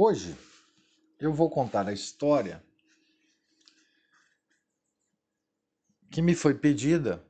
Hoje 0.00 0.38
eu 1.18 1.34
vou 1.34 1.50
contar 1.50 1.88
a 1.88 1.92
história 1.92 2.64
que 6.08 6.22
me 6.22 6.36
foi 6.36 6.54
pedida 6.54 7.26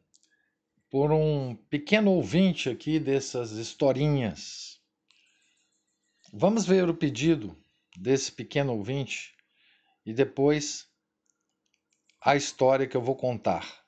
por 0.90 1.10
um 1.10 1.56
pequeno 1.70 2.10
ouvinte 2.10 2.68
aqui 2.68 3.00
dessas 3.00 3.52
historinhas. 3.52 4.82
Vamos 6.30 6.66
ver 6.66 6.91
o 6.91 6.95
pedido 6.95 7.57
desse 7.96 8.30
pequeno 8.30 8.75
ouvinte 8.75 9.35
e 10.05 10.12
depois 10.12 10.87
a 12.21 12.37
história 12.37 12.87
que 12.87 12.98
eu 12.98 13.03
vou 13.03 13.16
contar. 13.16 13.82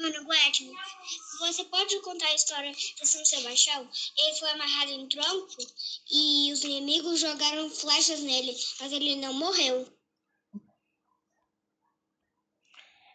Mano 0.00 0.24
Guedmo, 0.24 0.72
você 1.40 1.62
pode 1.64 2.00
contar 2.00 2.24
a 2.28 2.34
história 2.34 2.72
de 2.72 3.06
São 3.06 3.22
Sebastião? 3.22 3.86
Ele 4.16 4.34
foi 4.38 4.50
amarrado 4.50 4.90
em 4.92 5.06
tronco 5.06 5.56
e 6.10 6.50
os 6.50 6.64
inimigos 6.64 7.20
jogaram 7.20 7.68
flechas 7.68 8.20
nele, 8.20 8.56
mas 8.80 8.92
ele 8.92 9.16
não 9.16 9.34
morreu. 9.34 9.86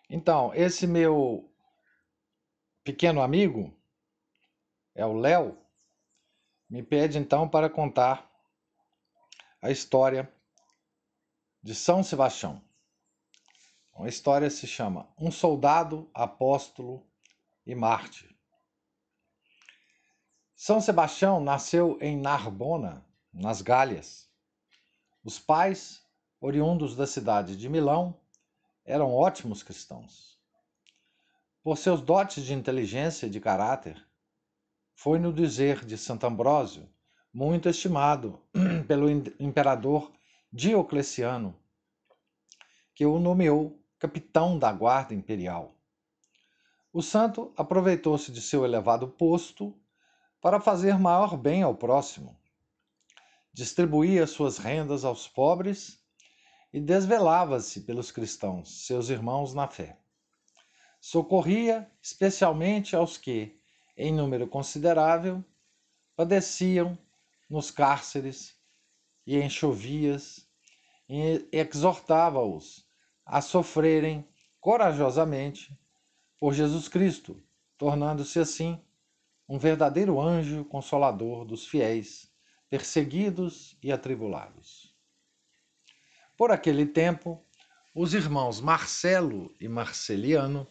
Então, 0.07 0.53
esse 0.53 0.85
meu 0.85 1.51
pequeno 2.83 3.19
amigo, 3.19 3.75
é 4.93 5.03
o 5.07 5.17
Léo, 5.17 5.57
me 6.69 6.83
pede 6.83 7.17
então 7.17 7.49
para 7.49 7.67
contar 7.67 8.31
a 9.59 9.71
história 9.71 10.31
de 11.63 11.73
São 11.73 12.03
Sebastião. 12.03 12.63
A 13.97 14.09
história 14.09 14.49
se 14.49 14.67
chama 14.67 15.07
Um 15.17 15.31
Soldado, 15.31 16.09
Apóstolo 16.13 17.07
e 17.65 17.73
Mártir. 17.73 18.29
São 20.53 20.81
Sebastião 20.81 21.39
nasceu 21.39 21.97
em 22.01 22.19
Narbona, 22.19 23.05
nas 23.33 23.61
Gálias. 23.61 24.29
Os 25.23 25.39
pais, 25.39 26.05
oriundos 26.41 26.93
da 26.93 27.07
cidade 27.07 27.55
de 27.55 27.69
Milão, 27.69 28.19
eram 28.83 29.13
ótimos 29.13 29.63
cristãos. 29.63 30.37
Por 31.63 31.77
seus 31.77 32.01
dotes 32.01 32.43
de 32.43 32.53
inteligência 32.53 33.27
e 33.27 33.29
de 33.29 33.39
caráter, 33.39 34.05
foi 34.93 35.19
no 35.19 35.31
dizer 35.31 35.85
de 35.85 35.97
Santo 35.97 36.27
Ambrósio 36.27 36.87
muito 37.33 37.69
estimado 37.69 38.41
pelo 38.87 39.09
imperador 39.09 40.11
Diocleciano, 40.51 41.57
que 42.93 43.05
o 43.05 43.19
nomeou 43.19 43.84
capitão 43.99 44.57
da 44.59 44.71
guarda 44.71 45.13
imperial. 45.13 45.75
O 46.91 47.01
santo 47.01 47.53
aproveitou-se 47.57 48.31
de 48.31 48.41
seu 48.41 48.63
elevado 48.63 49.07
posto 49.07 49.77
para 50.41 50.59
fazer 50.59 50.97
maior 50.97 51.35
bem 51.35 51.63
ao 51.63 51.75
próximo. 51.75 52.39
Distribuía 53.51 54.27
suas 54.27 54.57
rendas 54.57 55.03
aos 55.03 55.27
pobres 55.27 55.99
e 56.71 56.79
desvelava-se 56.79 57.81
pelos 57.81 58.11
cristãos, 58.11 58.85
seus 58.85 59.09
irmãos 59.09 59.53
na 59.53 59.67
fé. 59.67 59.97
Socorria 61.01 61.89
especialmente 62.01 62.95
aos 62.95 63.17
que, 63.17 63.59
em 63.97 64.13
número 64.13 64.47
considerável, 64.47 65.43
padeciam 66.15 66.97
nos 67.49 67.71
cárceres 67.71 68.55
e 69.25 69.37
em 69.37 69.49
chovias, 69.49 70.47
e 71.07 71.47
exortava-os 71.51 72.84
a 73.25 73.41
sofrerem 73.41 74.27
corajosamente 74.59 75.77
por 76.39 76.53
Jesus 76.53 76.87
Cristo, 76.87 77.41
tornando-se 77.77 78.39
assim 78.39 78.79
um 79.47 79.57
verdadeiro 79.57 80.19
anjo 80.19 80.65
consolador 80.65 81.45
dos 81.45 81.67
fiéis, 81.67 82.31
perseguidos 82.69 83.77
e 83.81 83.91
atribulados. 83.91 84.93
Por 86.37 86.51
aquele 86.51 86.85
tempo, 86.85 87.43
os 87.93 88.13
irmãos 88.13 88.59
Marcelo 88.59 89.55
e 89.59 89.67
Marceliano, 89.67 90.67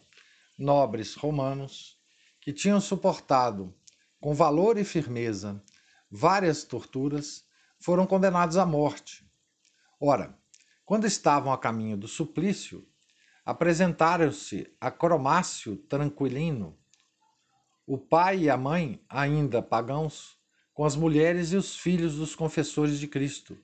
nobres 0.57 1.15
romanos, 1.15 1.99
que 2.39 2.53
tinham 2.53 2.79
suportado 2.79 3.73
com 4.19 4.33
valor 4.33 4.77
e 4.77 4.83
firmeza 4.83 5.63
várias 6.09 6.63
torturas, 6.63 7.45
foram 7.79 8.05
condenados 8.05 8.57
à 8.57 8.65
morte. 8.65 9.27
Ora, 9.99 10.37
quando 10.85 11.05
estavam 11.05 11.51
a 11.51 11.57
caminho 11.57 11.97
do 11.97 12.07
suplício, 12.07 12.87
apresentaram-se 13.43 14.71
a 14.79 14.91
Cromácio 14.91 15.75
Tranquilino, 15.75 16.77
o 17.87 17.97
pai 17.97 18.43
e 18.43 18.49
a 18.49 18.57
mãe, 18.57 19.03
ainda 19.09 19.61
pagãos, 19.61 20.37
com 20.73 20.85
as 20.85 20.95
mulheres 20.95 21.51
e 21.51 21.55
os 21.55 21.75
filhos 21.75 22.15
dos 22.15 22.35
confessores 22.35 22.99
de 22.99 23.07
Cristo, 23.07 23.57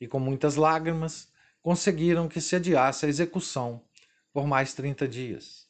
e 0.00 0.06
com 0.06 0.18
muitas 0.18 0.56
lágrimas 0.56 1.28
conseguiram 1.62 2.28
que 2.28 2.40
se 2.40 2.56
adiasse 2.56 3.04
a 3.04 3.08
execução 3.08 3.84
por 4.32 4.46
mais 4.46 4.74
trinta 4.74 5.08
dias. 5.08 5.66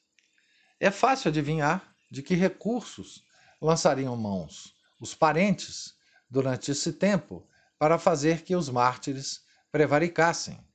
É 0.78 0.90
fácil 0.90 1.28
adivinhar 1.28 1.94
de 2.10 2.22
que 2.22 2.34
recursos 2.34 3.24
lançariam 3.60 4.16
mãos 4.16 4.76
os 5.00 5.14
parentes 5.14 5.94
durante 6.28 6.70
esse 6.70 6.92
tempo 6.92 7.48
para 7.78 7.98
fazer 7.98 8.42
que 8.42 8.56
os 8.56 8.68
mártires 8.68 9.44
prevaricassem. 9.70 10.65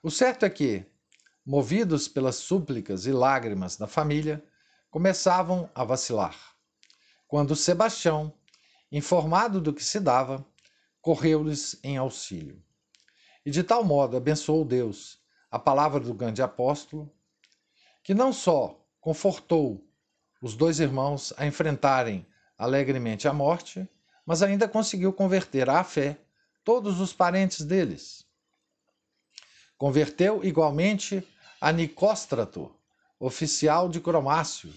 O 0.00 0.12
certo 0.12 0.44
é 0.44 0.50
que, 0.50 0.86
movidos 1.44 2.06
pelas 2.06 2.36
súplicas 2.36 3.04
e 3.04 3.12
lágrimas 3.12 3.76
da 3.76 3.88
família, 3.88 4.44
começavam 4.90 5.68
a 5.74 5.82
vacilar. 5.82 6.36
Quando 7.26 7.56
Sebastião, 7.56 8.32
informado 8.92 9.60
do 9.60 9.74
que 9.74 9.82
se 9.82 9.98
dava, 9.98 10.46
correu-lhes 11.02 11.80
em 11.82 11.96
auxílio. 11.96 12.62
E 13.44 13.50
de 13.50 13.64
tal 13.64 13.82
modo 13.82 14.16
abençoou 14.16 14.64
Deus 14.64 15.18
a 15.50 15.58
palavra 15.58 15.98
do 15.98 16.14
grande 16.14 16.42
apóstolo, 16.42 17.12
que 18.04 18.14
não 18.14 18.32
só 18.32 18.80
confortou 19.00 19.84
os 20.40 20.54
dois 20.54 20.78
irmãos 20.78 21.32
a 21.36 21.44
enfrentarem 21.44 22.24
alegremente 22.56 23.26
a 23.26 23.32
morte, 23.32 23.88
mas 24.24 24.42
ainda 24.42 24.68
conseguiu 24.68 25.12
converter 25.12 25.68
à 25.68 25.82
fé 25.82 26.20
todos 26.62 27.00
os 27.00 27.12
parentes 27.12 27.64
deles. 27.64 28.27
Converteu 29.78 30.44
igualmente 30.44 31.26
a 31.60 31.70
Nicóstrato, 31.70 32.74
oficial 33.18 33.88
de 33.88 34.00
Cromácio, 34.00 34.74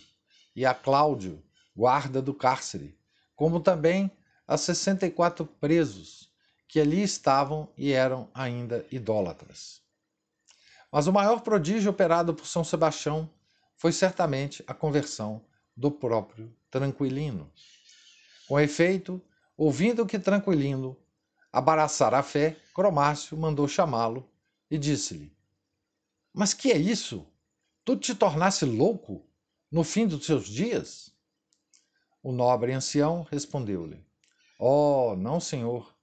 e 0.56 0.64
a 0.64 0.76
Cláudio, 0.76 1.44
guarda 1.76 2.22
do 2.22 2.36
cárcere, 2.36 2.96
como 3.36 3.60
também 3.60 4.12
a 4.48 4.58
64 4.58 5.46
presos 5.46 6.32
que 6.68 6.80
ali 6.80 7.02
estavam 7.02 7.68
e 7.76 7.92
eram 7.92 8.30
ainda 8.34 8.86
idólatras. 8.92 9.82
Mas 10.92 11.08
o 11.08 11.14
maior 11.14 11.42
prodígio 11.42 11.90
operado 11.90 12.34
por 12.34 12.46
São 12.46 12.64
Sebastião 12.64 13.28
foi 13.76 13.92
certamente 13.92 14.64
a 14.68 14.74
conversão 14.74 15.44
do 15.76 15.90
próprio 15.90 16.56
Tranquilino. 16.70 17.52
Com 18.48 18.60
efeito, 18.60 19.20
ouvindo 19.58 20.06
que 20.06 20.20
Tranquilino 20.20 20.96
abaraçara 21.52 22.20
a 22.20 22.24
fé, 22.24 22.56
Cromácio 22.74 23.36
mandou 23.36 23.68
chamá-lo 23.68 24.31
e 24.72 24.78
disse-lhe: 24.78 25.36
Mas 26.34 26.54
que 26.54 26.72
é 26.72 26.78
isso? 26.78 27.28
Tu 27.84 27.98
te 27.98 28.16
tornasse 28.16 28.64
louco 28.64 29.30
no 29.70 29.84
fim 29.84 30.08
dos 30.08 30.26
seus 30.26 30.48
dias? 30.48 31.12
O 32.24 32.32
nobre 32.32 32.72
ancião 32.72 33.28
respondeu-lhe: 33.30 34.04
Oh, 34.58 35.16
não, 35.18 35.42
senhor. 35.42 35.94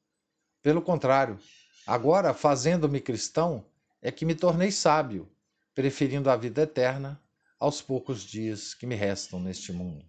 Pelo 0.60 0.82
contrário, 0.82 1.38
agora, 1.86 2.34
fazendo-me 2.34 3.00
cristão, 3.00 3.64
é 4.02 4.12
que 4.12 4.26
me 4.26 4.34
tornei 4.34 4.70
sábio, 4.70 5.30
preferindo 5.74 6.28
a 6.28 6.36
vida 6.36 6.62
eterna 6.62 7.20
aos 7.58 7.80
poucos 7.80 8.22
dias 8.22 8.74
que 8.74 8.86
me 8.86 8.94
restam 8.94 9.40
neste 9.40 9.72
mundo. 9.72 10.04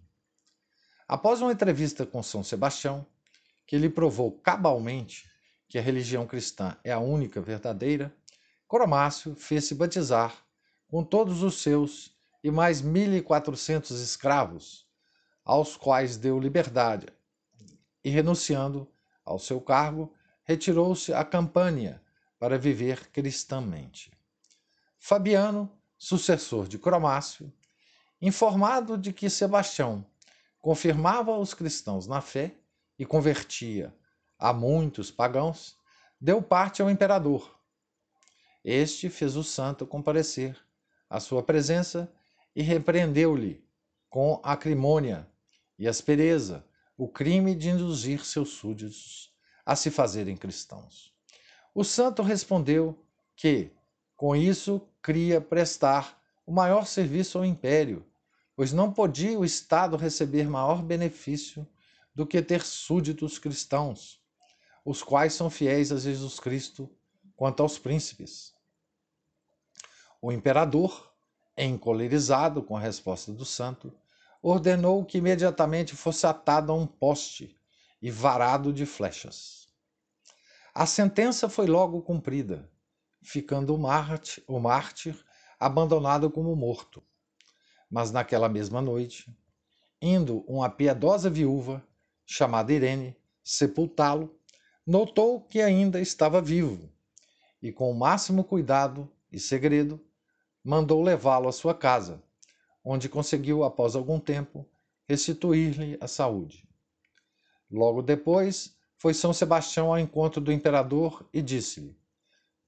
Após 1.08 1.40
uma 1.40 1.52
entrevista 1.52 2.04
com 2.04 2.22
São 2.22 2.44
Sebastião, 2.44 3.06
que 3.66 3.78
lhe 3.78 3.88
provou 3.88 4.32
cabalmente 4.32 5.30
que 5.68 5.78
a 5.78 5.82
religião 5.82 6.26
cristã 6.26 6.76
é 6.82 6.90
a 6.90 6.98
única 6.98 7.40
verdadeira, 7.40 8.12
Cromácio 8.70 9.34
fez-se 9.34 9.74
batizar 9.74 10.32
com 10.86 11.02
todos 11.02 11.42
os 11.42 11.60
seus 11.60 12.16
e 12.40 12.52
mais 12.52 12.80
1.400 12.80 13.90
escravos, 14.00 14.86
aos 15.44 15.76
quais 15.76 16.16
deu 16.16 16.38
liberdade, 16.38 17.08
e 18.04 18.08
renunciando 18.08 18.88
ao 19.24 19.40
seu 19.40 19.60
cargo, 19.60 20.14
retirou-se 20.44 21.12
à 21.12 21.24
Campânia 21.24 22.00
para 22.38 22.56
viver 22.56 23.10
cristamente. 23.10 24.12
Fabiano, 25.00 25.68
sucessor 25.98 26.68
de 26.68 26.78
Cromácio, 26.78 27.52
informado 28.22 28.96
de 28.96 29.12
que 29.12 29.28
Sebastião 29.28 30.06
confirmava 30.60 31.36
os 31.36 31.54
cristãos 31.54 32.06
na 32.06 32.20
fé 32.20 32.54
e 32.96 33.04
convertia 33.04 33.92
a 34.38 34.52
muitos 34.52 35.10
pagãos, 35.10 35.76
deu 36.20 36.40
parte 36.40 36.80
ao 36.80 36.88
imperador 36.88 37.58
este 38.64 39.08
fez 39.08 39.36
o 39.36 39.42
santo 39.42 39.86
comparecer 39.86 40.56
à 41.08 41.18
sua 41.18 41.42
presença 41.42 42.12
e 42.54 42.62
repreendeu-lhe 42.62 43.64
com 44.08 44.40
acrimônia 44.42 45.28
e 45.78 45.88
aspereza 45.88 46.64
o 46.96 47.08
crime 47.08 47.54
de 47.54 47.70
induzir 47.70 48.24
seus 48.24 48.50
súditos 48.50 49.32
a 49.64 49.74
se 49.74 49.90
fazerem 49.90 50.36
cristãos. 50.36 51.14
O 51.74 51.84
santo 51.84 52.22
respondeu 52.22 52.98
que, 53.36 53.70
com 54.16 54.36
isso, 54.36 54.82
cria 55.00 55.40
prestar 55.40 56.20
o 56.44 56.52
maior 56.52 56.86
serviço 56.86 57.38
ao 57.38 57.44
império, 57.44 58.04
pois 58.54 58.72
não 58.72 58.92
podia 58.92 59.38
o 59.38 59.44
Estado 59.44 59.96
receber 59.96 60.48
maior 60.48 60.82
benefício 60.82 61.66
do 62.14 62.26
que 62.26 62.42
ter 62.42 62.62
súditos 62.62 63.38
cristãos, 63.38 64.20
os 64.84 65.02
quais 65.02 65.32
são 65.32 65.48
fiéis 65.48 65.92
a 65.92 65.96
Jesus 65.96 66.38
Cristo 66.38 66.90
quanto 67.40 67.62
aos 67.62 67.78
príncipes. 67.78 68.52
O 70.20 70.30
imperador, 70.30 71.10
encolerizado 71.56 72.62
com 72.62 72.76
a 72.76 72.80
resposta 72.80 73.32
do 73.32 73.46
santo, 73.46 73.90
ordenou 74.42 75.06
que 75.06 75.16
imediatamente 75.16 75.96
fosse 75.96 76.26
atado 76.26 76.70
a 76.70 76.74
um 76.74 76.86
poste 76.86 77.56
e 78.02 78.10
varado 78.10 78.74
de 78.74 78.84
flechas. 78.84 79.68
A 80.74 80.84
sentença 80.84 81.48
foi 81.48 81.66
logo 81.66 82.02
cumprida, 82.02 82.70
ficando 83.22 83.74
o 83.74 83.78
mártir, 83.78 84.44
o 84.46 84.60
mártir 84.60 85.18
abandonado 85.58 86.30
como 86.30 86.54
morto. 86.54 87.02
Mas 87.90 88.12
naquela 88.12 88.50
mesma 88.50 88.82
noite, 88.82 89.34
indo 89.98 90.44
uma 90.46 90.68
piedosa 90.68 91.30
viúva, 91.30 91.82
chamada 92.26 92.70
Irene, 92.70 93.16
sepultá-lo, 93.42 94.38
notou 94.86 95.40
que 95.40 95.62
ainda 95.62 95.98
estava 96.02 96.42
vivo 96.42 96.92
e, 97.62 97.72
com 97.72 97.90
o 97.90 97.98
máximo 97.98 98.44
cuidado 98.44 99.10
e 99.30 99.38
segredo, 99.38 100.00
mandou 100.62 101.02
levá-lo 101.02 101.48
à 101.48 101.52
sua 101.52 101.74
casa, 101.74 102.22
onde 102.84 103.08
conseguiu, 103.08 103.64
após 103.64 103.94
algum 103.94 104.18
tempo, 104.18 104.68
restituir-lhe 105.08 105.98
a 106.00 106.06
saúde. 106.06 106.68
Logo 107.70 108.02
depois, 108.02 108.76
foi 108.96 109.14
São 109.14 109.32
Sebastião 109.32 109.88
ao 109.88 109.98
encontro 109.98 110.40
do 110.40 110.52
imperador 110.52 111.28
e 111.32 111.40
disse-lhe: 111.40 111.98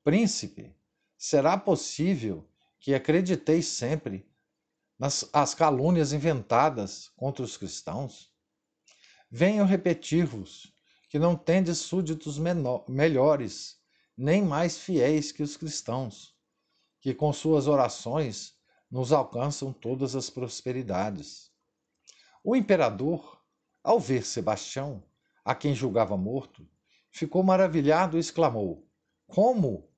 Príncipe, 0.02 0.74
será 1.16 1.56
possível 1.56 2.48
que 2.80 2.94
acrediteis 2.94 3.66
sempre 3.66 4.26
nas 4.98 5.28
as 5.32 5.54
calúnias 5.54 6.12
inventadas 6.12 7.10
contra 7.16 7.44
os 7.44 7.56
cristãos? 7.56 8.32
Venho 9.30 9.64
repetir-vos 9.64 10.72
que 11.08 11.18
não 11.18 11.36
tendes 11.36 11.78
súditos 11.78 12.38
menor, 12.38 12.84
melhores, 12.88 13.81
nem 14.16 14.42
mais 14.42 14.78
fiéis 14.78 15.32
que 15.32 15.42
os 15.42 15.56
cristãos, 15.56 16.36
que 17.00 17.14
com 17.14 17.32
suas 17.32 17.66
orações 17.66 18.54
nos 18.90 19.12
alcançam 19.12 19.72
todas 19.72 20.14
as 20.14 20.28
prosperidades. 20.28 21.50
O 22.44 22.54
imperador, 22.54 23.40
ao 23.82 23.98
ver 23.98 24.24
Sebastião, 24.24 25.02
a 25.44 25.54
quem 25.54 25.74
julgava 25.74 26.16
morto, 26.16 26.68
ficou 27.10 27.42
maravilhado 27.42 28.16
e 28.16 28.20
exclamou: 28.20 28.88
Como? 29.26 29.88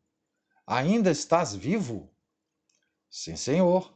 Ainda 0.67 1.11
estás 1.11 1.55
vivo? 1.55 2.11
Sim, 3.11 3.37
senhor. 3.37 3.93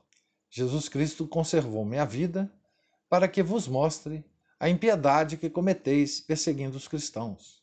Jesus 0.51 0.89
Cristo 0.89 1.27
conservou 1.27 1.85
minha 1.85 2.07
vida 2.07 2.51
para 3.09 3.29
que 3.29 3.43
vos 3.43 3.69
mostre 3.69 4.25
a 4.59 4.69
impiedade 4.69 5.37
que 5.37 5.51
cometeis 5.51 6.21
perseguindo 6.21 6.77
os 6.77 6.89
cristãos. 6.89 7.63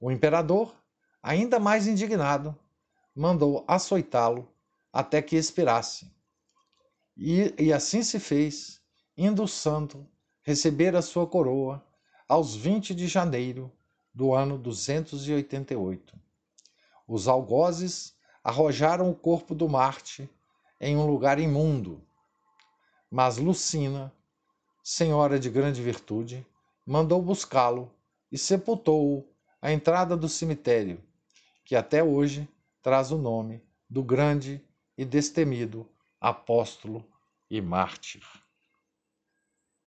O 0.00 0.10
imperador, 0.10 0.74
ainda 1.24 1.58
mais 1.58 1.86
indignado, 1.86 2.54
mandou 3.16 3.64
açoitá-lo 3.66 4.46
até 4.92 5.22
que 5.22 5.36
expirasse. 5.36 6.12
E, 7.16 7.54
e 7.58 7.72
assim 7.72 8.02
se 8.02 8.20
fez, 8.20 8.78
indo 9.16 9.42
o 9.42 9.48
santo 9.48 10.06
receber 10.42 10.94
a 10.94 11.00
sua 11.00 11.26
coroa 11.26 11.82
aos 12.28 12.54
20 12.54 12.94
de 12.94 13.06
janeiro 13.06 13.72
do 14.12 14.34
ano 14.34 14.58
288. 14.58 16.14
Os 17.08 17.26
algozes 17.26 18.14
arrojaram 18.42 19.10
o 19.10 19.14
corpo 19.14 19.54
do 19.54 19.66
Marte 19.66 20.28
em 20.78 20.94
um 20.94 21.06
lugar 21.06 21.38
imundo, 21.38 22.02
mas 23.10 23.38
Lucina, 23.38 24.12
senhora 24.82 25.40
de 25.40 25.48
grande 25.48 25.80
virtude, 25.80 26.46
mandou 26.84 27.22
buscá-lo 27.22 27.90
e 28.30 28.36
sepultou-o 28.36 29.26
à 29.62 29.72
entrada 29.72 30.14
do 30.14 30.28
cemitério, 30.28 31.02
que 31.64 31.74
até 31.74 32.02
hoje 32.02 32.48
traz 32.82 33.10
o 33.10 33.18
nome 33.18 33.62
do 33.88 34.02
grande 34.02 34.62
e 34.96 35.04
destemido 35.04 35.88
apóstolo 36.20 37.04
e 37.50 37.60
mártir. 37.60 38.24